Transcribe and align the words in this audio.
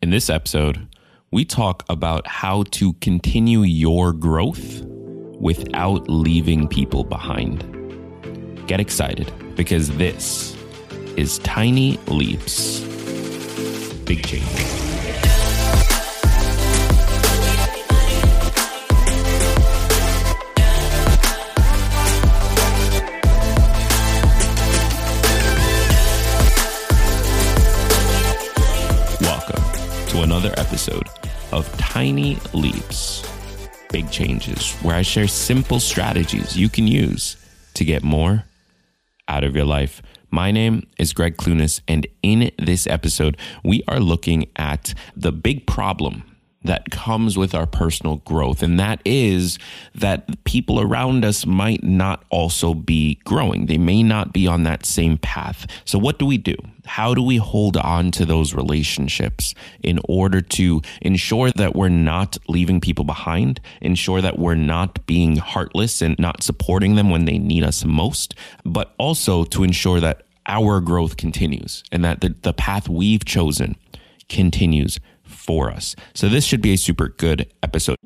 In 0.00 0.10
this 0.10 0.30
episode, 0.30 0.86
we 1.32 1.44
talk 1.44 1.84
about 1.88 2.24
how 2.24 2.62
to 2.70 2.92
continue 2.94 3.62
your 3.62 4.12
growth 4.12 4.82
without 5.40 6.08
leaving 6.08 6.68
people 6.68 7.02
behind. 7.02 7.64
Get 8.68 8.78
excited 8.78 9.32
because 9.56 9.90
this 9.96 10.56
is 11.16 11.40
Tiny 11.40 11.96
Leaps, 12.06 12.78
Big 14.04 14.24
Change. 14.24 14.87
Leaps, 32.54 33.22
Big 33.90 34.10
Changes, 34.10 34.72
where 34.82 34.96
I 34.96 35.02
share 35.02 35.28
simple 35.28 35.80
strategies 35.80 36.56
you 36.56 36.68
can 36.68 36.86
use 36.86 37.36
to 37.74 37.84
get 37.84 38.02
more 38.02 38.44
out 39.28 39.44
of 39.44 39.54
your 39.54 39.64
life. 39.64 40.02
My 40.30 40.50
name 40.50 40.86
is 40.98 41.12
Greg 41.12 41.36
Clunis, 41.36 41.80
and 41.88 42.06
in 42.22 42.50
this 42.58 42.86
episode, 42.86 43.36
we 43.64 43.82
are 43.88 44.00
looking 44.00 44.46
at 44.56 44.94
the 45.16 45.32
big 45.32 45.66
problem 45.66 46.24
that 46.64 46.90
comes 46.90 47.38
with 47.38 47.54
our 47.54 47.66
personal 47.66 48.16
growth. 48.16 48.62
And 48.62 48.80
that 48.80 49.00
is 49.04 49.58
that 49.94 50.44
people 50.44 50.80
around 50.80 51.24
us 51.24 51.46
might 51.46 51.84
not 51.84 52.24
also 52.30 52.74
be 52.74 53.20
growing. 53.24 53.66
They 53.66 53.78
may 53.78 54.02
not 54.02 54.32
be 54.32 54.46
on 54.46 54.64
that 54.64 54.84
same 54.84 55.18
path. 55.18 55.66
So, 55.84 55.98
what 55.98 56.18
do 56.18 56.26
we 56.26 56.36
do? 56.36 56.56
How 56.84 57.14
do 57.14 57.22
we 57.22 57.36
hold 57.36 57.76
on 57.76 58.10
to 58.12 58.24
those 58.24 58.54
relationships 58.54 59.54
in 59.82 60.00
order 60.08 60.40
to 60.40 60.82
ensure 61.02 61.50
that 61.52 61.76
we're 61.76 61.90
not 61.90 62.38
leaving 62.48 62.80
people 62.80 63.04
behind, 63.04 63.60
ensure 63.80 64.20
that 64.20 64.38
we're 64.38 64.54
not 64.54 65.06
being 65.06 65.36
heartless 65.36 66.02
and 66.02 66.18
not 66.18 66.42
supporting 66.42 66.96
them 66.96 67.10
when 67.10 67.26
they 67.26 67.38
need 67.38 67.62
us 67.62 67.84
most, 67.84 68.34
but 68.64 68.94
also 68.98 69.44
to 69.44 69.62
ensure 69.62 70.00
that 70.00 70.22
our 70.46 70.80
growth 70.80 71.18
continues 71.18 71.84
and 71.92 72.04
that 72.04 72.22
the, 72.22 72.34
the 72.40 72.54
path 72.54 72.88
we've 72.88 73.24
chosen 73.24 73.76
continues 74.30 74.98
for 75.28 75.70
us. 75.70 75.94
So 76.14 76.28
this 76.28 76.44
should 76.44 76.60
be 76.60 76.72
a 76.72 76.78
super 76.78 77.08
good 77.08 77.52
episode. 77.62 77.96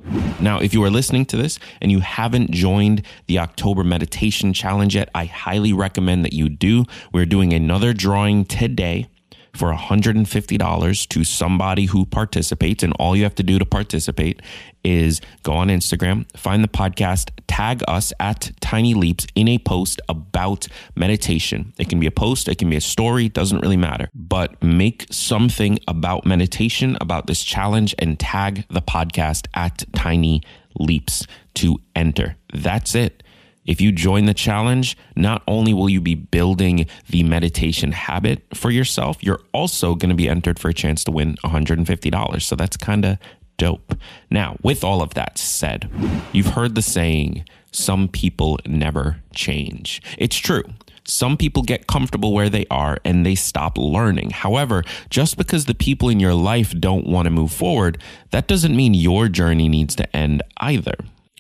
Now, 0.41 0.59
if 0.61 0.75
you 0.75 0.83
are 0.85 0.91
listening 0.91 1.25
to 1.27 1.37
this 1.37 1.59
and 1.81 1.93
you 1.93 2.01
haven't 2.01 2.51
joined 2.51 3.03
the 3.27 3.39
October 3.39 3.85
meditation 3.85 4.53
challenge 4.53 4.97
yet, 4.97 5.09
I 5.15 5.27
highly 5.27 5.73
recommend 5.73 6.25
that 6.25 6.33
you 6.33 6.49
do. 6.49 6.85
We're 7.13 7.27
doing 7.27 7.53
another 7.53 7.93
drawing 7.93 8.45
today 8.45 9.09
for 9.55 9.73
$150 9.73 11.09
to 11.09 11.25
somebody 11.25 11.87
who 11.87 12.07
participates. 12.07 12.83
And 12.83 12.93
all 12.99 13.15
you 13.15 13.23
have 13.25 13.35
to 13.37 13.43
do 13.43 13.59
to 13.59 13.67
participate 13.67 14.41
is 14.83 15.21
go 15.43 15.53
on 15.53 15.69
Instagram, 15.69 16.27
find 16.37 16.65
the 16.65 16.69
podcast, 16.69 17.31
tag 17.47 17.83
us 17.87 18.13
at 18.19 18.51
Tiny 18.61 18.95
Leaps 18.95 19.27
in 19.35 19.49
a 19.49 19.59
post 19.59 20.01
about 20.09 20.67
meditation. 20.97 21.73
It 21.79 21.89
can 21.89 22.01
be 22.01 22.07
a 22.07 22.11
post, 22.11 22.49
it 22.49 22.59
can 22.59 22.71
be 22.71 22.77
a 22.77 22.81
story, 22.81 23.29
doesn't 23.29 23.61
really 23.61 23.77
matter. 23.77 24.09
But 24.15 24.63
make 24.63 25.07
something 25.11 25.79
about 25.87 26.25
meditation, 26.25 26.97
about 27.01 27.27
this 27.27 27.45
challenge, 27.45 27.95
and 27.99 28.19
tag 28.19 28.65
the 28.69 28.83
podcast 28.83 29.47
at 29.55 29.85
Tiny 29.95 30.43
Leaps 30.79 31.27
to 31.55 31.79
enter. 31.95 32.37
That's 32.53 32.95
it. 32.95 33.23
If 33.65 33.81
you 33.81 33.93
join 33.93 34.27
the 34.27 34.35
challenge, 34.35 34.97
not 35.15 35.43
only 35.47 35.73
will 35.73 35.89
you 35.89 36.01
be 36.01 36.15
building 36.15 36.87
the 37.09 37.23
meditation 37.23 37.93
habit 37.93 38.43
for 38.55 38.71
yourself, 38.71 39.23
you're 39.23 39.43
also 39.53 39.95
going 39.95 40.11
to 40.11 40.17
be 40.17 40.29
entered 40.29 40.59
for 40.59 40.69
a 40.69 40.75
chance 40.75 41.05
to 41.05 41.13
win 41.13 41.37
$150. 41.45 42.43
So 42.43 42.57
that's 42.57 42.77
kind 42.77 43.05
of 43.05 43.19
dope. 43.57 43.95
Now, 44.31 44.57
with 44.63 44.83
all 44.83 45.03
of 45.03 45.15
that 45.15 45.39
said, 45.39 45.89
you've 46.33 46.55
heard 46.55 46.75
the 46.75 46.83
saying, 46.83 47.45
some 47.71 48.09
people 48.09 48.59
never 48.67 49.23
change. 49.35 50.03
It's 50.19 50.37
true. 50.37 50.65
Some 51.05 51.37
people 51.37 51.63
get 51.63 51.87
comfortable 51.87 52.33
where 52.33 52.49
they 52.49 52.67
are 52.71 52.99
and 53.05 53.27
they 53.27 53.35
stop 53.35 53.77
learning. 53.77 54.31
However, 54.31 54.85
just 55.11 55.37
because 55.37 55.65
the 55.65 55.75
people 55.75 56.09
in 56.09 56.21
your 56.21 56.35
life 56.35 56.73
don't 56.79 57.07
want 57.07 57.27
to 57.27 57.31
move 57.31 57.53
forward, 57.53 58.01
that 58.31 58.47
doesn't 58.47 58.77
mean 58.77 58.95
your 58.95 59.29
journey 59.29 59.69
needs 59.69 59.97
to 59.97 60.17
end 60.17 60.43
either. 60.59 60.95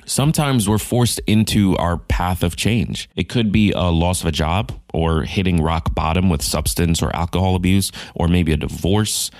Sometimes 0.05 0.69
we're 0.69 0.79
forced 0.79 1.21
into 1.27 1.77
our 1.77 1.97
path 1.97 2.43
of 2.43 2.57
change. 2.57 3.09
It 3.15 3.29
could 3.29 3.53
be 3.53 3.71
a 3.73 3.83
loss 3.83 4.21
of 4.21 4.27
a 4.27 4.33
job 4.33 4.73
or 4.93 5.23
hitting 5.23 5.63
rock 5.63 5.95
bottom 5.95 6.29
with 6.29 6.43
substance 6.43 7.03
or 7.03 7.15
alcohol 7.15 7.55
abuse 7.55 7.93
or 8.15 8.29
maybe 8.29 8.53
a 8.53 8.57
divorce. 8.57 9.31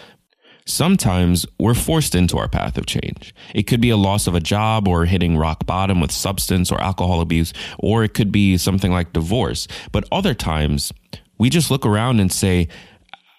Sometimes 0.65 1.45
we're 1.59 1.75
forced 1.75 2.15
into 2.15 2.39
our 2.39 2.49
path 2.49 2.79
of 2.79 2.87
change. 2.87 3.35
It 3.55 3.65
could 3.65 3.81
be 3.81 3.91
a 3.91 3.97
loss 3.97 4.29
of 4.29 4.37
a 4.37 4.41
job 4.41 4.87
or 4.87 5.05
hitting 5.07 5.37
rock 5.37 5.67
bottom 5.67 6.01
with 6.01 6.13
substance 6.13 6.71
or 6.71 6.81
alcohol 6.81 7.21
abuse, 7.21 7.53
or 7.79 8.05
it 8.05 8.15
could 8.15 8.31
be 8.31 8.57
something 8.57 8.93
like 8.93 9.13
divorce. 9.13 9.67
But 9.91 10.05
other 10.13 10.35
times 10.35 10.93
we 11.37 11.51
just 11.51 11.71
look 11.71 11.85
around 11.85 12.21
and 12.21 12.31
say, 12.31 12.69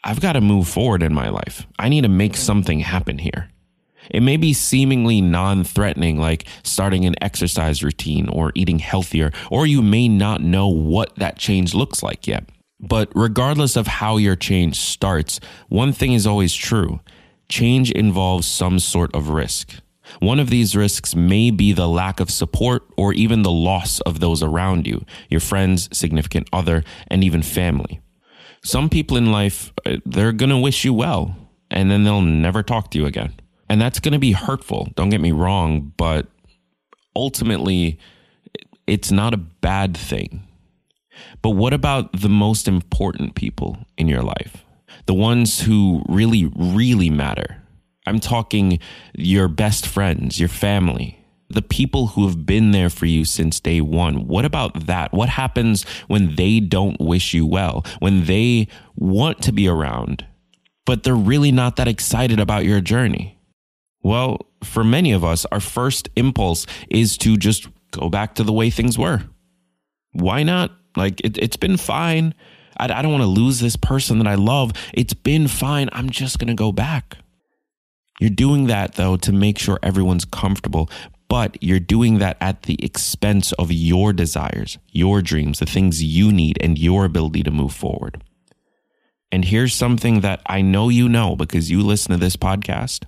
I've 0.04 0.20
got 0.20 0.34
to 0.34 0.42
move 0.42 0.68
forward 0.68 1.02
in 1.02 1.14
my 1.14 1.30
life. 1.30 1.66
I 1.80 1.88
need 1.88 2.02
to 2.02 2.10
make 2.10 2.36
something 2.36 2.82
happen 2.82 3.20
here. 3.20 3.50
It 4.10 4.22
may 4.22 4.38
be 4.38 4.54
seemingly 4.54 5.22
non 5.22 5.64
threatening, 5.64 6.18
like 6.20 6.46
starting 6.64 7.06
an 7.06 7.16
exercise 7.22 7.84
routine 7.84 8.30
or 8.30 8.52
eating 8.56 8.80
healthier, 8.80 9.32
or 9.50 9.66
you 9.66 9.82
may 9.82 10.08
not 10.08 10.42
know 10.42 10.68
what 10.68 11.16
that 11.16 11.38
change 11.38 11.74
looks 11.74 12.04
like 12.04 12.28
yet. 12.28 12.50
But 12.80 13.10
regardless 13.16 13.76
of 13.76 13.88
how 13.88 14.18
your 14.18 14.36
change 14.36 14.80
starts, 14.80 15.40
one 15.70 15.94
thing 15.94 16.14
is 16.14 16.28
always 16.28 16.54
true 16.54 17.00
change 17.50 17.92
involves 17.92 18.48
some 18.48 18.80
sort 18.80 19.14
of 19.14 19.30
risk. 19.30 19.76
One 20.20 20.40
of 20.40 20.50
these 20.50 20.76
risks 20.76 21.16
may 21.16 21.52
be 21.52 21.72
the 21.72 21.88
lack 21.88 22.20
of 22.20 22.32
support 22.32 22.84
or 22.98 23.14
even 23.14 23.44
the 23.44 23.52
loss 23.52 24.00
of 24.02 24.20
those 24.20 24.42
around 24.42 24.88
you, 24.88 25.06
your 25.30 25.40
friends, 25.40 25.90
significant 25.96 26.48
other, 26.52 26.84
and 27.08 27.24
even 27.24 27.42
family. 27.42 28.02
Some 28.64 28.90
people 28.90 29.18
in 29.18 29.32
life, 29.32 29.72
uh, 29.86 29.98
they're 30.06 30.32
going 30.32 30.50
to 30.50 30.58
wish 30.58 30.86
you 30.86 30.94
well, 30.94 31.36
and 31.70 31.92
then 31.92 32.04
they'll 32.04 32.22
never 32.22 32.64
talk 32.64 32.92
to 32.92 32.98
you 32.98 33.06
again. 33.06 33.34
And 33.74 33.82
that's 33.82 34.00
going 34.00 34.14
to 34.14 34.20
be 34.20 34.34
hurtful. 34.34 34.90
Don't 34.94 35.10
get 35.10 35.20
me 35.20 35.32
wrong, 35.32 35.94
but 35.98 36.28
ultimately, 37.16 37.98
it's 38.86 39.12
not 39.12 39.34
a 39.34 39.38
bad 39.38 39.98
thing. 39.98 40.44
But 41.42 41.52
what 41.52 41.74
about 41.74 42.22
the 42.22 42.30
most 42.30 42.68
important 42.68 43.34
people 43.34 43.80
in 43.98 44.08
your 44.08 44.22
life? 44.22 44.64
The 45.08 45.16
ones 45.16 45.62
who 45.62 46.04
really, 46.08 46.52
really 46.56 47.10
matter. 47.10 47.64
I'm 48.06 48.20
talking 48.20 48.78
your 49.16 49.48
best 49.48 49.88
friends, 49.88 50.40
your 50.40 50.50
family, 50.50 51.26
the 51.50 51.64
people 51.64 52.10
who 52.10 52.28
have 52.28 52.46
been 52.46 52.74
there 52.74 52.92
for 52.92 53.08
you 53.08 53.26
since 53.26 53.60
day 53.60 53.82
one. 53.82 54.28
What 54.28 54.46
about 54.46 54.86
that? 54.86 55.14
What 55.14 55.30
happens 55.30 55.84
when 56.06 56.36
they 56.36 56.60
don't 56.60 57.02
wish 57.02 57.34
you 57.34 57.48
well, 57.48 57.84
when 57.98 58.26
they 58.26 58.68
want 58.96 59.42
to 59.42 59.52
be 59.52 59.68
around, 59.68 60.28
but 60.86 61.02
they're 61.02 61.16
really 61.16 61.52
not 61.52 61.78
that 61.78 61.88
excited 61.88 62.40
about 62.40 62.66
your 62.66 62.80
journey? 62.80 63.40
Well, 64.04 64.46
for 64.64 64.84
many 64.84 65.14
of 65.14 65.24
us, 65.24 65.46
our 65.52 65.62
first 65.62 66.10
impulse 66.16 66.68
is 66.90 67.18
to 67.20 67.38
just 67.38 67.68
go 67.92 68.10
back 68.10 68.36
to 68.36 68.44
the 68.44 68.54
way 68.54 68.70
things 68.70 68.98
were. 68.98 69.24
Why 70.12 70.44
not? 70.44 70.72
Like, 70.96 71.22
it, 71.22 71.38
has 71.38 71.58
been 71.58 71.78
fine. 71.78 72.36
I, 72.78 72.86
I 72.86 73.02
don't 73.02 73.12
want 73.12 73.24
to 73.24 73.28
lose 73.28 73.60
this 73.60 73.78
person 73.78 74.20
that 74.20 74.28
I 74.28 74.36
love. 74.36 74.74
It's 74.94 75.14
been 75.14 75.48
fine. 75.48 75.90
I'm 75.94 76.10
just 76.10 76.38
going 76.38 76.50
to 76.50 76.54
go 76.54 76.72
back. 76.72 77.18
You're 78.20 78.30
doing 78.30 78.68
that, 78.68 78.96
though, 78.96 79.16
to 79.18 79.32
make 79.32 79.58
sure 79.58 79.80
everyone's 79.82 80.26
comfortable, 80.26 80.90
but 81.30 81.58
you're 81.64 81.80
doing 81.80 82.20
that 82.20 82.38
at 82.40 82.64
the 82.64 82.78
expense 82.84 83.54
of 83.54 83.72
your 83.72 84.14
desires, 84.14 84.78
your 84.92 85.22
dreams, 85.22 85.60
the 85.60 85.66
things 85.66 86.04
you 86.04 86.32
need, 86.32 86.58
and 86.62 86.78
your 86.78 87.06
ability 87.06 87.42
to 87.44 87.52
move 87.52 87.74
forward. 87.74 88.24
And 89.32 89.46
here's 89.46 89.74
something 89.74 90.20
that 90.22 90.42
I 90.46 90.62
know 90.62 90.90
you 90.90 91.10
know 91.10 91.36
because 91.36 91.72
you 91.72 91.82
listen 91.82 92.12
to 92.12 92.18
this 92.18 92.36
podcast 92.36 93.06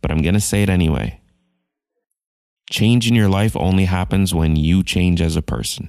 but 0.00 0.10
I'm 0.10 0.22
going 0.22 0.34
to 0.34 0.40
say 0.40 0.62
it 0.62 0.68
anyway. 0.70 1.20
Change 2.70 3.08
in 3.08 3.14
your 3.14 3.28
life 3.28 3.56
only 3.56 3.86
happens 3.86 4.34
when 4.34 4.54
you 4.56 4.82
change 4.82 5.20
as 5.22 5.36
a 5.36 5.42
person. 5.42 5.88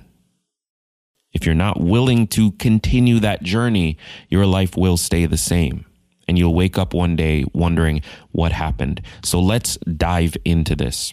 If 1.32 1.46
you're 1.46 1.54
not 1.56 1.80
willing 1.80 2.26
to 2.28 2.54
continue 2.54 3.20
that 3.20 3.44
journey, 3.44 3.98
your 4.30 4.46
life 4.46 4.76
will 4.78 4.98
stay 4.98 5.26
the 5.26 5.38
same. 5.38 5.86
and 6.30 6.38
you'll 6.38 6.54
wake 6.54 6.78
up 6.78 6.94
one 6.94 7.16
day 7.16 7.44
wondering 7.54 8.04
what 8.32 8.52
happened. 8.52 9.02
So 9.24 9.40
let's 9.40 9.78
dive 9.78 10.38
into 10.46 10.76
this. 10.76 11.12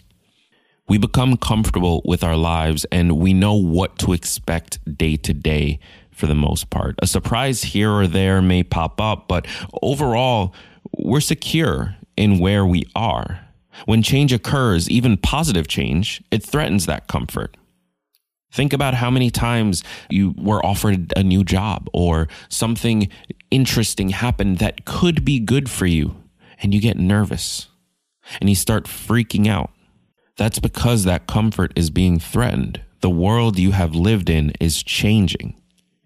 We 0.87 0.99
become 0.99 1.37
comfortable 1.37 2.03
with 2.05 2.23
our 2.23 2.37
lives 2.37 2.85
and 2.91 3.17
we 3.17 3.33
know 3.33 3.55
what 3.55 3.97
to 3.99 4.13
expect 4.13 4.77
day 4.95 5.17
to 5.17 5.33
day 5.33 5.79
for 6.11 6.27
the 6.27 6.35
most 6.35 6.69
part. 6.69 6.99
A 7.01 7.07
surprise 7.07 7.63
here 7.63 7.89
or 7.91 8.05
there 8.05 8.43
may 8.43 8.61
pop 8.61 9.01
up, 9.01 9.27
but 9.27 9.47
overall, 9.81 10.53
we're 10.99 11.19
secure 11.19 11.95
in 12.17 12.39
where 12.39 12.65
we 12.65 12.83
are. 12.95 13.41
When 13.85 14.01
change 14.01 14.33
occurs, 14.33 14.89
even 14.89 15.17
positive 15.17 15.67
change, 15.67 16.21
it 16.31 16.43
threatens 16.43 16.87
that 16.87 17.07
comfort. 17.07 17.55
Think 18.51 18.73
about 18.73 18.95
how 18.95 19.11
many 19.11 19.29
times 19.29 19.83
you 20.09 20.33
were 20.37 20.65
offered 20.65 21.13
a 21.15 21.23
new 21.23 21.43
job 21.43 21.89
or 21.93 22.27
something 22.49 23.09
interesting 23.51 24.09
happened 24.09 24.57
that 24.57 24.85
could 24.85 25.23
be 25.23 25.39
good 25.39 25.69
for 25.69 25.85
you, 25.85 26.15
and 26.59 26.73
you 26.73 26.81
get 26.81 26.97
nervous 26.97 27.67
and 28.39 28.49
you 28.49 28.55
start 28.55 28.85
freaking 28.85 29.47
out. 29.47 29.71
That's 30.37 30.59
because 30.59 31.03
that 31.03 31.27
comfort 31.27 31.71
is 31.75 31.89
being 31.89 32.19
threatened. 32.19 32.81
The 33.01 33.09
world 33.09 33.57
you 33.57 33.71
have 33.71 33.95
lived 33.95 34.29
in 34.29 34.53
is 34.59 34.83
changing, 34.83 35.55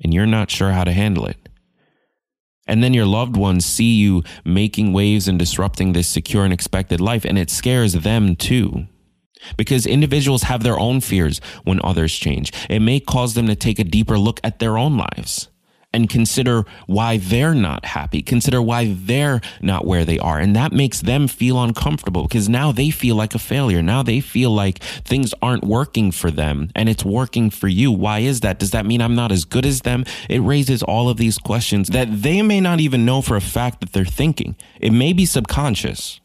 and 0.04 0.14
you're 0.14 0.26
not 0.26 0.52
sure 0.52 0.72
how 0.72 0.84
to 0.84 0.92
handle 0.92 1.26
it. 1.26 1.41
And 2.72 2.82
then 2.82 2.94
your 2.94 3.06
loved 3.06 3.36
ones 3.36 3.66
see 3.66 3.96
you 3.96 4.24
making 4.46 4.94
waves 4.94 5.28
and 5.28 5.38
disrupting 5.38 5.92
this 5.92 6.08
secure 6.08 6.46
and 6.46 6.54
expected 6.54 7.02
life, 7.02 7.26
and 7.26 7.38
it 7.38 7.50
scares 7.50 7.92
them 7.92 8.38
too. 8.38 8.88
Because 9.58 9.86
individuals 9.86 10.44
have 10.44 10.64
their 10.64 10.80
own 10.80 11.02
fears 11.02 11.42
when 11.66 11.82
others 11.84 12.16
change. 12.16 12.54
It 12.70 12.80
may 12.80 13.02
cause 13.02 13.34
them 13.34 13.48
to 13.48 13.56
take 13.56 13.78
a 13.78 13.84
deeper 13.84 14.18
look 14.18 14.40
at 14.42 14.60
their 14.60 14.78
own 14.78 14.98
lives 14.98 15.50
and 15.94 16.10
consider 16.10 16.64
why 16.88 17.18
they're 17.18 17.54
not 17.54 17.86
happy, 17.86 18.22
consider 18.22 18.62
why 18.62 18.94
they're 18.98 19.42
not 19.62 19.86
where 19.86 20.06
they 20.06 20.18
are. 20.20 20.40
And 20.40 20.56
that 20.56 20.72
makes 20.72 21.02
them 21.02 21.28
feel 21.28 21.62
uncomfortable 21.62 22.24
because 22.24 22.48
now 22.48 22.72
they 22.72 22.90
feel 22.90 23.16
like 23.16 23.36
a 23.36 23.40
failure. 23.40 23.82
Now 23.82 24.04
they 24.04 24.20
feel 24.20 24.52
like 24.52 24.80
things 24.80 25.34
aren't 25.42 25.64
working 25.64 26.12
for 26.12 26.32
them 26.32 26.70
and 26.76 26.88
it's 26.88 27.04
working 27.04 27.50
for 27.50 27.68
you. 27.68 27.92
Why 27.92 28.20
is 28.20 28.40
that? 28.42 28.60
Does 28.60 28.72
that 28.72 28.86
mean 28.86 29.02
I'm 29.02 29.16
not 29.16 29.32
as 29.32 29.46
good 29.46 29.66
as 29.66 29.82
them? 29.82 30.06
It 30.30 30.40
raises 30.40 30.82
all 30.84 31.10
of 31.10 31.18
these 31.18 31.38
questions 31.38 31.90
that 31.90 32.22
they 32.22 32.42
may 32.42 32.62
not 32.62 32.80
even 32.80 33.06
know 33.06 33.22
for 33.22 33.36
a 33.36 33.42
fact 33.42 33.82
that 33.82 33.92
they're 33.92 34.06
thinking. 34.06 34.56
It 34.80 34.92
may 34.92 35.14
be 35.14 35.26
subconscious, 35.26 36.22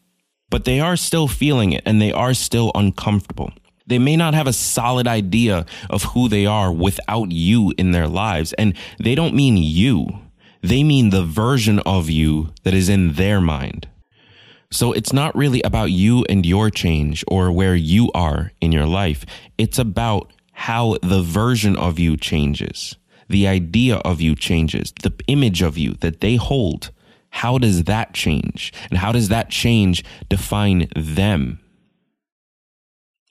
but 0.49 0.65
they 0.65 0.79
are 0.79 0.95
still 0.95 1.27
feeling 1.27 1.73
it 1.73 1.83
and 1.85 2.01
they 2.01 2.11
are 2.11 2.33
still 2.33 2.71
uncomfortable. 2.73 3.51
They 3.87 3.99
may 3.99 4.15
not 4.15 4.33
have 4.33 4.47
a 4.47 4.53
solid 4.53 5.07
idea 5.07 5.65
of 5.89 6.03
who 6.03 6.29
they 6.29 6.45
are 6.45 6.71
without 6.71 7.31
you 7.31 7.73
in 7.77 7.91
their 7.91 8.07
lives. 8.07 8.53
And 8.53 8.75
they 8.99 9.15
don't 9.15 9.33
mean 9.33 9.57
you, 9.57 10.07
they 10.61 10.83
mean 10.83 11.09
the 11.09 11.23
version 11.23 11.79
of 11.79 12.09
you 12.09 12.53
that 12.63 12.73
is 12.73 12.89
in 12.89 13.13
their 13.13 13.39
mind. 13.39 13.87
So 14.69 14.91
it's 14.91 15.13
not 15.13 15.35
really 15.35 15.61
about 15.61 15.91
you 15.91 16.25
and 16.27 16.45
your 16.45 16.69
change 16.69 17.23
or 17.27 17.51
where 17.51 17.75
you 17.75 18.11
are 18.13 18.51
in 18.59 18.73
your 18.73 18.85
life. 18.85 19.25
It's 19.57 19.79
about 19.79 20.33
how 20.51 20.97
the 21.01 21.21
version 21.21 21.77
of 21.77 21.99
you 21.99 22.17
changes, 22.17 22.97
the 23.29 23.47
idea 23.47 23.97
of 23.97 24.19
you 24.19 24.35
changes, 24.35 24.93
the 25.03 25.13
image 25.27 25.61
of 25.61 25.77
you 25.77 25.93
that 26.01 26.19
they 26.19 26.35
hold. 26.35 26.91
How 27.29 27.57
does 27.57 27.83
that 27.83 28.13
change? 28.13 28.73
And 28.89 28.99
how 28.99 29.11
does 29.11 29.29
that 29.29 29.49
change 29.49 30.03
define 30.27 30.89
them? 30.95 31.59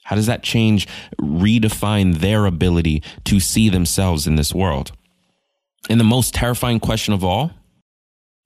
How 0.06 0.14
does 0.14 0.26
that 0.26 0.44
change 0.44 0.86
redefine 1.20 2.18
their 2.18 2.46
ability 2.46 3.02
to 3.24 3.40
see 3.40 3.68
themselves 3.68 4.28
in 4.28 4.36
this 4.36 4.54
world? 4.54 4.92
And 5.90 5.98
the 5.98 6.04
most 6.04 6.32
terrifying 6.32 6.78
question 6.78 7.12
of 7.12 7.24
all 7.24 7.50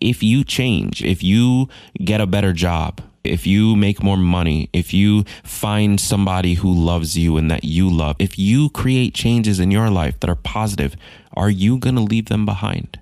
if 0.01 0.23
you 0.23 0.43
change, 0.43 1.05
if 1.05 1.23
you 1.23 1.69
get 2.03 2.23
a 2.23 2.27
better 2.27 2.55
job, 2.55 3.03
if 3.25 3.47
you 3.47 3.77
make 3.77 4.03
more 4.03 4.17
money, 4.17 4.71
if 4.73 4.95
you 4.95 5.25
find 5.45 6.01
somebody 6.01 6.55
who 6.55 6.73
loves 6.73 7.19
you 7.19 7.37
and 7.37 7.51
that 7.51 7.65
you 7.65 7.91
love, 7.91 8.17
if 8.19 8.39
you 8.39 8.71
create 8.71 9.13
changes 9.13 9.61
in 9.61 9.71
your 9.71 9.91
life 9.91 10.19
that 10.21 10.31
are 10.31 10.37
positive, 10.37 10.97
are 11.35 11.51
you 11.51 11.77
going 11.77 11.97
to 11.97 12.01
leave 12.01 12.31
them 12.31 12.47
behind? 12.47 12.99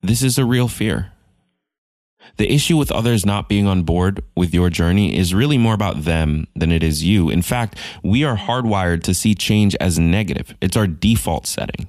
This 0.00 0.22
is 0.22 0.38
a 0.38 0.46
real 0.46 0.68
fear. 0.68 1.12
The 2.36 2.52
issue 2.52 2.76
with 2.76 2.92
others 2.92 3.26
not 3.26 3.48
being 3.48 3.66
on 3.66 3.82
board 3.82 4.22
with 4.36 4.54
your 4.54 4.70
journey 4.70 5.16
is 5.16 5.34
really 5.34 5.58
more 5.58 5.74
about 5.74 6.04
them 6.04 6.46
than 6.54 6.70
it 6.70 6.82
is 6.82 7.02
you. 7.02 7.30
In 7.30 7.42
fact, 7.42 7.76
we 8.02 8.24
are 8.24 8.36
hardwired 8.36 9.02
to 9.04 9.14
see 9.14 9.34
change 9.34 9.74
as 9.76 9.98
negative. 9.98 10.54
It's 10.60 10.76
our 10.76 10.86
default 10.86 11.46
setting. 11.46 11.88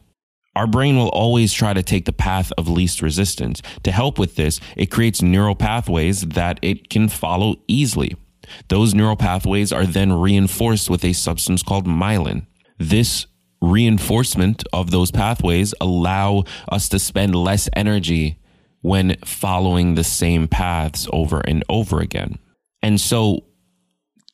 Our 0.55 0.67
brain 0.67 0.97
will 0.97 1.09
always 1.09 1.53
try 1.53 1.73
to 1.73 1.83
take 1.83 2.05
the 2.05 2.11
path 2.11 2.51
of 2.57 2.67
least 2.67 3.01
resistance. 3.01 3.61
To 3.83 3.91
help 3.91 4.17
with 4.17 4.35
this, 4.35 4.59
it 4.75 4.87
creates 4.87 5.21
neural 5.21 5.55
pathways 5.55 6.21
that 6.21 6.59
it 6.61 6.89
can 6.89 7.07
follow 7.07 7.57
easily. 7.67 8.15
Those 8.67 8.95
neural 8.95 9.15
pathways 9.15 9.71
are 9.71 9.85
then 9.85 10.11
reinforced 10.11 10.89
with 10.89 11.05
a 11.05 11.13
substance 11.13 11.63
called 11.63 11.85
myelin. 11.85 12.45
This 12.77 13.27
reinforcement 13.61 14.63
of 14.73 14.91
those 14.91 15.11
pathways 15.11 15.73
allow 15.79 16.45
us 16.69 16.89
to 16.89 16.99
spend 16.99 17.35
less 17.35 17.69
energy 17.75 18.39
when 18.81 19.17
following 19.25 19.95
the 19.95 20.03
same 20.03 20.47
paths 20.47 21.07
over 21.11 21.41
and 21.41 21.63
over 21.69 21.99
again. 21.99 22.39
And 22.81 22.99
so 22.99 23.43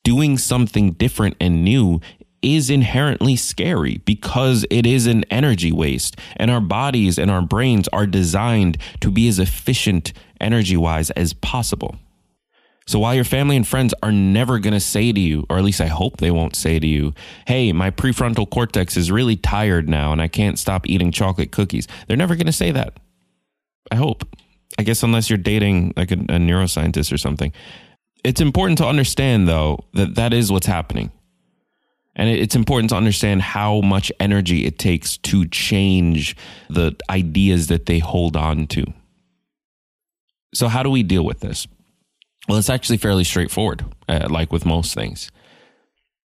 doing 0.04 0.38
something 0.38 0.92
different 0.92 1.36
and 1.42 1.64
new 1.64 2.00
is 2.42 2.70
inherently 2.70 3.36
scary 3.36 3.98
because 4.06 4.66
it 4.70 4.86
is 4.86 5.08
an 5.08 5.24
energy 5.32 5.72
waste 5.72 6.16
and 6.36 6.52
our 6.52 6.62
bodies 6.62 7.18
and 7.18 7.32
our 7.32 7.42
brains 7.42 7.88
are 7.88 8.06
designed 8.06 8.78
to 9.02 9.10
be 9.10 9.28
as 9.28 9.40
efficient 9.40 10.14
energy 10.40 10.78
wise 10.78 11.10
as 11.12 11.34
possible. 11.34 11.96
So 12.88 13.00
while 13.00 13.16
your 13.16 13.24
family 13.24 13.56
and 13.56 13.68
friends 13.68 13.96
are 14.04 14.12
never 14.12 14.60
going 14.60 14.76
to 14.76 14.80
say 14.80 15.12
to 15.12 15.20
you, 15.20 15.48
or 15.50 15.58
at 15.58 15.64
least 15.64 15.82
I 15.82 15.88
hope 15.88 16.18
they 16.18 16.30
won't 16.30 16.56
say 16.56 16.78
to 16.78 16.86
you, 16.86 17.16
Hey, 17.48 17.72
my 17.72 17.90
prefrontal 17.90 18.48
cortex 18.48 18.96
is 18.96 19.12
really 19.12 19.36
tired 19.36 19.90
now 19.90 20.12
and 20.12 20.22
I 20.22 20.28
can't 20.28 20.60
stop 20.60 20.88
eating 20.88 21.12
chocolate 21.12 21.52
cookies. 21.52 21.88
They're 22.08 22.16
never 22.16 22.36
going 22.36 22.46
to 22.46 22.52
say 22.52 22.70
that. 22.72 22.96
I 23.92 23.96
hope. 23.96 24.26
I 24.78 24.84
guess 24.84 25.04
unless 25.04 25.30
you're 25.30 25.38
dating 25.38 25.94
like 25.96 26.12
a, 26.12 26.16
a 26.16 26.38
neuroscientist 26.38 27.14
or 27.14 27.18
something. 27.18 27.54
It's 28.24 28.42
important 28.42 28.78
to 28.80 28.88
understand 28.88 29.48
though 29.48 29.86
that 29.94 30.16
that 30.16 30.34
is 30.34 30.52
what's 30.52 30.68
happening. 30.68 31.12
And 32.16 32.30
it's 32.30 32.56
important 32.56 32.90
to 32.92 32.96
understand 32.96 33.42
how 33.42 33.82
much 33.82 34.12
energy 34.20 34.66
it 34.66 34.80
takes 34.80 35.18
to 35.18 35.46
change 35.48 36.36
the 36.70 36.96
ideas 37.10 37.68
that 37.68 37.88
they 37.88 38.00
hold 38.00 38.38
on 38.38 38.68
to. 38.68 38.86
So, 40.54 40.70
how 40.70 40.82
do 40.82 40.90
we 40.90 41.04
deal 41.04 41.26
with 41.26 41.42
this? 41.42 41.68
Well, 42.48 42.58
it's 42.58 42.70
actually 42.70 42.98
fairly 42.98 43.26
straightforward, 43.26 43.84
uh, 44.08 44.28
like 44.30 44.54
with 44.54 44.66
most 44.66 44.94
things. 44.94 45.30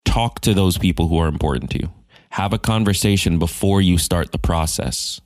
Talk 0.04 0.40
to 0.40 0.54
those 0.54 0.78
people 0.78 1.08
who 1.08 1.18
are 1.18 1.28
important 1.28 1.70
to 1.72 1.80
you. 1.80 1.90
Have 2.30 2.52
a 2.52 2.58
conversation 2.58 3.40
before 3.40 3.80
you 3.80 3.98
start 3.98 4.30
the 4.30 4.38
process. 4.38 5.20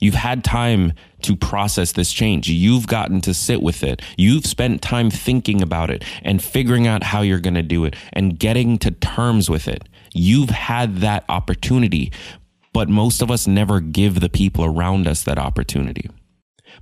You've 0.00 0.14
had 0.14 0.44
time 0.44 0.92
to 1.22 1.34
process 1.34 1.92
this 1.92 2.12
change. 2.12 2.48
You've 2.48 2.86
gotten 2.86 3.20
to 3.22 3.34
sit 3.34 3.60
with 3.62 3.82
it. 3.82 4.00
You've 4.16 4.46
spent 4.46 4.80
time 4.80 5.10
thinking 5.10 5.60
about 5.60 5.90
it 5.90 6.04
and 6.22 6.42
figuring 6.42 6.86
out 6.86 7.02
how 7.02 7.22
you're 7.22 7.40
going 7.40 7.54
to 7.54 7.62
do 7.62 7.84
it 7.84 7.96
and 8.12 8.38
getting 8.38 8.78
to 8.78 8.92
terms 8.92 9.50
with 9.50 9.66
it. 9.66 9.88
You've 10.14 10.50
had 10.50 10.98
that 10.98 11.24
opportunity, 11.28 12.12
but 12.72 12.88
most 12.88 13.22
of 13.22 13.30
us 13.30 13.48
never 13.48 13.80
give 13.80 14.20
the 14.20 14.28
people 14.28 14.64
around 14.64 15.08
us 15.08 15.24
that 15.24 15.38
opportunity. 15.38 16.08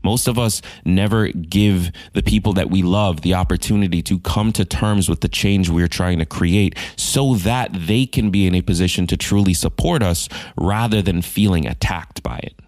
Most 0.05 0.29
of 0.29 0.39
us 0.39 0.61
never 0.85 1.29
give 1.29 1.91
the 2.13 2.23
people 2.23 2.53
that 2.53 2.71
we 2.71 2.83
love 2.83 3.23
the 3.23 3.33
opportunity 3.33 4.03
to 4.03 4.19
come 4.19 4.53
to 4.53 4.65
terms 4.67 5.09
with 5.09 5.23
the 5.23 5.29
change 5.29 5.71
we're 5.71 5.89
trying 5.89 6.19
to 6.19 6.27
create 6.27 6.77
so 6.97 7.35
that 7.37 7.71
they 7.73 8.05
can 8.05 8.31
be 8.31 8.47
in 8.47 8.55
a 8.55 8.61
position 8.61 9.07
to 9.07 9.17
truly 9.17 9.55
support 9.55 10.03
us 10.03 10.29
rather 10.57 11.01
than 11.01 11.23
feeling 11.23 11.67
attacked 11.67 12.23
by 12.23 12.37
it. 12.43 12.61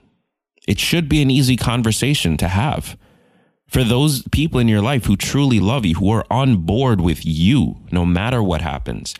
It 0.68 0.78
should 0.78 1.08
be 1.08 1.22
an 1.22 1.30
easy 1.30 1.56
conversation 1.56 2.36
to 2.36 2.46
have. 2.46 2.98
For 3.66 3.82
those 3.82 4.22
people 4.28 4.60
in 4.60 4.68
your 4.68 4.82
life 4.82 5.06
who 5.06 5.16
truly 5.16 5.60
love 5.60 5.86
you, 5.86 5.94
who 5.94 6.10
are 6.10 6.26
on 6.30 6.66
board 6.66 7.00
with 7.00 7.24
you, 7.24 7.76
no 7.90 8.04
matter 8.04 8.42
what 8.42 8.60
happens, 8.60 9.14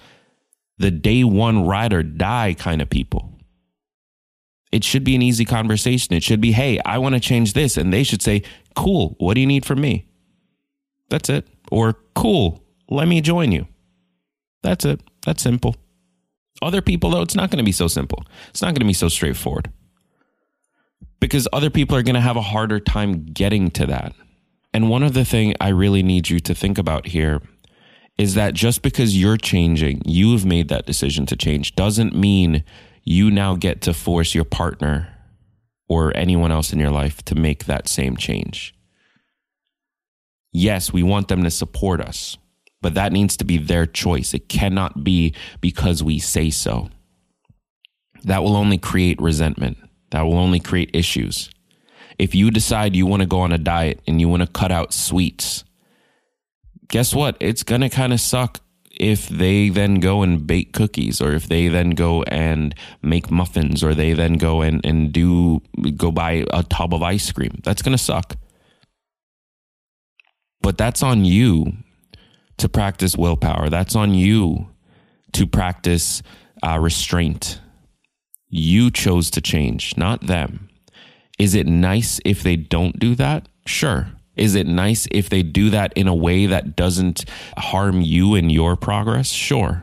the 0.77 0.91
day 0.91 1.25
one 1.25 1.67
ride 1.67 1.95
or 1.95 2.03
die 2.03 2.53
kind 2.53 2.83
of 2.83 2.91
people. 2.91 3.33
It 4.71 4.85
should 4.85 5.05
be 5.05 5.15
an 5.15 5.23
easy 5.23 5.47
conversation. 5.47 6.15
It 6.15 6.23
should 6.23 6.43
be, 6.43 6.53
hey, 6.53 6.81
I 6.85 6.99
want 6.99 7.15
to 7.15 7.21
change 7.21 7.55
this. 7.55 7.79
And 7.79 7.95
they 7.95 8.03
should 8.03 8.21
say, 8.21 8.43
cool, 8.77 9.17
what 9.19 9.33
do 9.33 9.41
you 9.41 9.47
need 9.47 9.65
from 9.65 9.81
me? 9.81 10.07
That's 11.09 11.31
it. 11.31 11.49
Or, 11.73 11.95
cool, 12.15 12.63
let 12.91 13.09
me 13.09 13.23
join 13.23 13.53
you. 13.53 13.67
That's 14.63 14.85
it. 14.85 15.01
That's 15.25 15.43
simple. 15.43 15.77
Other 16.61 16.83
people, 16.83 17.09
though, 17.09 17.23
it's 17.23 17.35
not 17.35 17.51
going 17.51 17.57
to 17.59 17.65
be 17.65 17.73
so 17.73 17.89
simple. 17.89 18.23
It's 18.51 18.61
not 18.61 18.75
going 18.75 18.81
to 18.81 18.85
be 18.85 18.93
so 18.93 19.09
straightforward 19.09 19.73
because 21.21 21.49
other 21.53 21.71
people 21.71 21.97
are 21.97 22.03
going 22.03 22.15
to 22.15 22.21
have 22.21 22.37
a 22.37 22.43
harder 22.43 22.81
time 22.81 23.27
getting 23.27 23.71
to 23.73 23.87
that. 23.87 24.15
And 24.73 24.91
one 24.91 25.03
of 25.03 25.15
the 25.15 25.25
thing 25.25 25.55
I 25.61 25.69
really 25.69 26.03
need 26.03 26.29
you 26.29 26.41
to 26.41 26.55
think 26.55 26.79
about 26.79 27.07
here 27.07 27.41
is 28.19 28.35
that 28.35 28.55
just 28.55 28.83
because 28.83 29.21
you're 29.21 29.37
changing, 29.37 30.03
you 30.05 30.33
have 30.33 30.45
made 30.45 30.69
that 30.69 30.87
decision 30.87 31.25
to 31.27 31.37
change 31.37 31.75
doesn't 31.77 32.15
mean 32.15 32.65
you 33.05 33.31
now 33.31 33.55
get 33.55 33.81
to 33.83 33.95
force 33.95 34.35
your 34.35 34.45
partner 34.45 35.15
or 35.89 36.15
anyone 36.17 36.53
else 36.53 36.73
in 36.73 36.79
your 36.79 36.91
life 36.91 37.25
to 37.25 37.35
make 37.35 37.65
that 37.65 37.89
same 37.89 38.17
change. 38.17 38.75
Yes, 40.53 40.93
we 40.93 41.03
want 41.03 41.29
them 41.29 41.45
to 41.45 41.51
support 41.51 42.01
us, 42.01 42.37
but 42.83 42.95
that 42.95 43.13
needs 43.13 43.37
to 43.39 43.45
be 43.45 43.57
their 43.57 43.87
choice. 43.87 44.35
It 44.35 44.49
cannot 44.49 45.05
be 45.05 45.35
because 45.61 46.03
we 46.03 46.19
say 46.19 46.51
so. 46.51 46.91
That 48.25 48.43
will 48.43 48.57
only 48.57 48.79
create 48.79 49.21
resentment. 49.21 49.79
That 50.11 50.23
will 50.23 50.39
only 50.39 50.61
create 50.61 50.91
issues. 50.95 51.51
If 52.19 52.35
you 52.35 52.51
decide 52.51 52.97
you 52.97 53.07
want 53.07 53.21
to 53.21 53.29
go 53.29 53.41
on 53.41 53.53
a 53.53 53.59
diet 53.59 54.01
and 54.07 54.21
you 54.21 54.29
want 54.29 54.43
to 54.43 54.49
cut 54.49 54.73
out 54.73 54.93
sweets, 54.93 55.65
guess 56.89 57.15
what? 57.15 57.37
It's 57.41 57.63
going 57.63 57.83
to 57.83 57.89
kind 57.89 58.13
of 58.13 58.21
suck 58.21 58.61
if 58.91 59.29
they 59.29 59.69
then 59.69 60.01
go 60.01 60.23
and 60.23 60.47
bake 60.47 60.73
cookies 60.73 61.21
or 61.21 61.33
if 61.33 61.49
they 61.49 61.69
then 61.69 61.91
go 61.91 62.25
and 62.25 62.75
make 63.01 63.31
muffins 63.31 63.85
or 63.85 63.95
they 63.95 64.13
then 64.13 64.35
go 64.35 64.61
and, 64.61 64.85
and 64.85 65.13
do 65.13 65.61
go 65.97 66.11
buy 66.11 66.45
a 66.53 66.65
tub 66.65 66.93
of 66.93 67.03
ice 67.03 67.31
cream. 67.31 67.61
That's 67.63 67.83
going 67.83 67.97
to 67.97 68.03
suck. 68.03 68.37
But 70.61 70.77
that's 70.77 71.03
on 71.03 71.25
you 71.25 71.75
to 72.57 72.69
practice 72.69 73.17
willpower. 73.17 73.71
That's 73.71 73.95
on 73.95 74.15
you 74.15 74.69
to 75.33 75.47
practice 75.47 76.23
uh, 76.67 76.79
restraint. 76.81 77.61
You 78.49 78.91
chose 78.91 79.31
to 79.31 79.41
change, 79.41 79.97
not 79.97 80.27
them. 80.27 80.69
Is 81.39 81.55
it 81.55 81.67
nice 81.67 82.21
if 82.25 82.43
they 82.43 82.57
don't 82.57 82.99
do 82.99 83.15
that? 83.15 83.49
Sure. 83.67 84.09
Is 84.37 84.55
it 84.55 84.67
nice 84.67 85.07
if 85.11 85.29
they 85.29 85.43
do 85.43 85.71
that 85.71 85.93
in 85.95 86.09
a 86.09 86.15
way 86.15 86.47
that 86.47 86.77
doesn't 86.77 87.25
harm 87.59 88.01
you 88.01 88.35
and 88.35 88.51
your 88.51 88.77
progress? 88.77 89.31
Sure. 89.31 89.83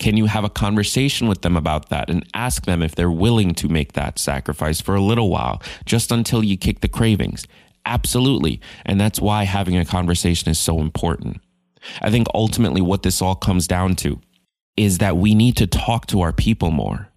Can 0.00 0.16
you 0.16 0.26
have 0.26 0.44
a 0.44 0.50
conversation 0.50 1.28
with 1.28 1.42
them 1.42 1.56
about 1.56 1.90
that 1.90 2.10
and 2.10 2.26
ask 2.34 2.64
them 2.64 2.82
if 2.82 2.94
they're 2.94 3.10
willing 3.10 3.54
to 3.54 3.68
make 3.68 3.92
that 3.92 4.18
sacrifice 4.18 4.80
for 4.80 4.94
a 4.94 5.00
little 5.00 5.30
while, 5.30 5.62
just 5.84 6.10
until 6.10 6.42
you 6.42 6.56
kick 6.56 6.80
the 6.80 6.88
cravings? 6.88 7.46
Absolutely. 7.84 8.60
And 8.84 9.00
that's 9.00 9.20
why 9.20 9.44
having 9.44 9.76
a 9.76 9.84
conversation 9.84 10.50
is 10.50 10.58
so 10.58 10.80
important. 10.80 11.40
I 12.00 12.10
think 12.10 12.26
ultimately 12.34 12.80
what 12.80 13.02
this 13.02 13.22
all 13.22 13.34
comes 13.34 13.66
down 13.66 13.94
to 13.96 14.20
is 14.76 14.98
that 14.98 15.16
we 15.16 15.34
need 15.34 15.56
to 15.58 15.66
talk 15.66 16.06
to 16.06 16.22
our 16.22 16.32
people 16.32 16.70
more. 16.70 17.09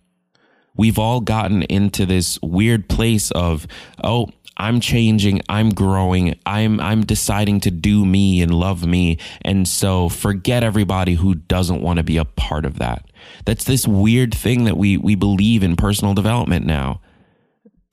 We've 0.76 0.98
all 0.98 1.22
gotten 1.22 1.64
into 1.64 2.06
this 2.06 2.40
weird 2.42 2.90
place 2.90 3.32
of, 3.32 3.68
oh, 4.04 4.30
I'm 4.58 4.80
changing, 4.80 5.42
I'm 5.50 5.70
growing, 5.70 6.40
I'm 6.46 6.80
I'm 6.80 7.06
deciding 7.06 7.62
to 7.62 7.72
do 7.72 8.06
me 8.06 8.42
and 8.42 8.54
love 8.54 8.86
me. 8.86 9.18
And 9.42 9.68
so 9.68 10.10
forget 10.10 10.64
everybody 10.64 11.16
who 11.16 11.36
doesn't 11.36 11.82
want 11.82 11.98
to 11.98 12.04
be 12.04 12.18
a 12.18 12.26
part 12.26 12.66
of 12.66 12.78
that. 12.80 13.06
That's 13.46 13.64
this 13.64 13.88
weird 13.88 14.34
thing 14.34 14.66
that 14.66 14.78
we 14.78 14.98
we 14.98 15.16
believe 15.16 15.64
in 15.64 15.76
personal 15.76 16.14
development 16.14 16.66
now. 16.66 17.02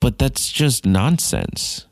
But 0.00 0.18
that's 0.18 0.50
just 0.50 0.84
nonsense. 0.86 1.86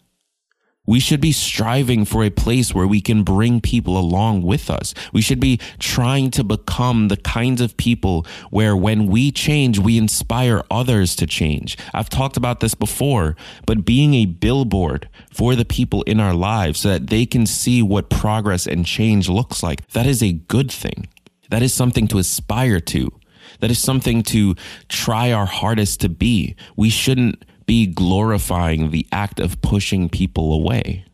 We 0.88 1.00
should 1.00 1.20
be 1.20 1.32
striving 1.32 2.06
for 2.06 2.24
a 2.24 2.30
place 2.30 2.74
where 2.74 2.86
we 2.86 3.02
can 3.02 3.22
bring 3.22 3.60
people 3.60 3.98
along 3.98 4.40
with 4.40 4.70
us. 4.70 4.94
We 5.12 5.20
should 5.20 5.38
be 5.38 5.60
trying 5.78 6.30
to 6.30 6.42
become 6.42 7.08
the 7.08 7.18
kinds 7.18 7.60
of 7.60 7.76
people 7.76 8.24
where 8.48 8.74
when 8.74 9.06
we 9.06 9.30
change, 9.30 9.78
we 9.78 9.98
inspire 9.98 10.64
others 10.70 11.14
to 11.16 11.26
change. 11.26 11.76
I've 11.92 12.08
talked 12.08 12.38
about 12.38 12.60
this 12.60 12.74
before, 12.74 13.36
but 13.66 13.84
being 13.84 14.14
a 14.14 14.24
billboard 14.24 15.10
for 15.30 15.54
the 15.54 15.66
people 15.66 16.04
in 16.04 16.20
our 16.20 16.32
lives 16.32 16.80
so 16.80 16.88
that 16.88 17.08
they 17.08 17.26
can 17.26 17.44
see 17.44 17.82
what 17.82 18.08
progress 18.08 18.66
and 18.66 18.86
change 18.86 19.28
looks 19.28 19.62
like, 19.62 19.86
that 19.88 20.06
is 20.06 20.22
a 20.22 20.32
good 20.32 20.72
thing. 20.72 21.06
That 21.50 21.62
is 21.62 21.74
something 21.74 22.08
to 22.08 22.18
aspire 22.18 22.80
to. 22.80 23.12
That 23.60 23.70
is 23.70 23.78
something 23.78 24.22
to 24.22 24.54
try 24.88 25.32
our 25.32 25.44
hardest 25.44 26.00
to 26.00 26.08
be. 26.08 26.56
We 26.76 26.88
shouldn't 26.88 27.44
be 27.68 27.86
glorifying 27.86 28.90
the 28.90 29.06
act 29.12 29.38
of 29.38 29.60
pushing 29.60 30.08
people 30.08 30.54
away. 30.54 31.04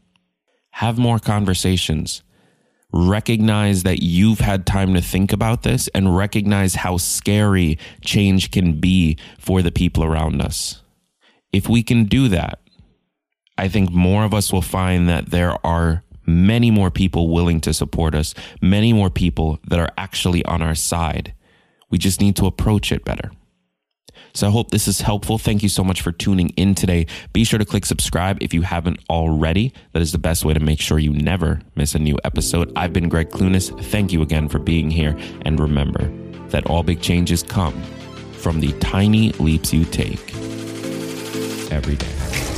Have 0.71 0.97
more 0.97 1.19
conversations. 1.19 2.23
Recognize 2.93 3.83
that 3.83 4.05
you've 4.05 4.39
had 4.39 4.65
time 4.65 4.95
to 4.95 5.01
think 5.01 5.33
about 5.33 5.65
this 5.65 5.89
and 5.89 6.17
recognize 6.17 6.77
how 6.77 6.97
scary 6.97 7.77
change 8.03 8.53
can 8.53 8.79
be 8.79 9.19
for 9.37 9.63
the 9.63 9.73
people 9.73 10.05
around 10.05 10.41
us. 10.41 10.81
If 11.53 11.69
we 11.69 11.83
can 11.83 12.05
do 12.05 12.29
that, 12.29 12.61
I 13.59 13.67
think 13.67 13.91
more 13.91 14.25
of 14.25 14.33
us 14.33 14.53
will 14.53 14.63
find 14.63 15.09
that 15.09 15.31
there 15.31 15.57
are 15.67 16.05
many 16.25 16.71
more 16.71 16.93
people 16.93 17.33
willing 17.33 17.61
to 17.63 17.75
support 17.75 18.15
us, 18.15 18.33
many 18.63 18.93
more 18.93 19.11
people 19.11 19.59
that 19.67 19.81
are 19.81 19.93
actually 19.99 20.45
on 20.45 20.63
our 20.63 20.77
side. 20.77 21.35
We 21.91 21.99
just 21.99 22.21
need 22.21 22.37
to 22.37 22.47
approach 22.47 22.93
it 22.93 23.05
better. 23.05 23.33
So 24.35 24.49
I 24.49 24.51
hope 24.51 24.71
this 24.71 24.89
is 24.89 25.01
helpful. 25.01 25.39
Thank 25.39 25.63
you 25.63 25.69
so 25.69 25.85
much 25.85 26.03
for 26.03 26.11
tuning 26.11 26.49
in 26.51 26.75
today. 26.75 27.07
Be 27.33 27.45
sure 27.45 27.59
to 27.59 27.65
click 27.65 27.87
subscribe 27.87 28.43
if 28.43 28.53
you 28.53 28.63
haven't 28.63 28.99
already. 29.09 29.73
That 29.93 30.03
is 30.03 30.11
the 30.11 30.19
best 30.19 30.45
way 30.45 30.53
to 30.55 30.61
make 30.61 30.81
sure 30.81 30.99
you 30.99 31.13
never 31.13 31.61
miss 31.77 31.95
a 31.95 32.01
new 32.01 32.19
episode. 32.25 32.73
I've 32.75 32.93
been 32.93 33.09
Greg 33.09 33.31
Clunis. 33.31 33.71
Thank 33.85 34.13
you 34.13 34.23
again 34.23 34.49
for 34.49 34.59
being 34.59 34.91
here. 34.91 35.17
And 35.43 35.61
remember 35.61 36.11
that 36.49 36.67
all 36.67 36.83
big 36.83 37.01
changes 37.01 37.45
come 37.45 37.81
from 38.33 38.61
the 38.61 38.73
tiny 38.81 39.31
leaps 39.33 39.73
you 39.73 39.85
take 39.85 40.35
every 41.71 41.97
day. 41.97 42.54